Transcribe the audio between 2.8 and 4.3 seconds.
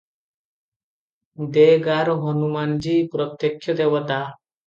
ଜୀ ପ୍ରତ୍ୟକ୍ଷ ଦେବତା।